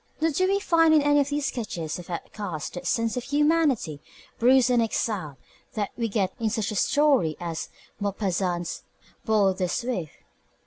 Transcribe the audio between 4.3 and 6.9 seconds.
bruised and exiled that we get in such a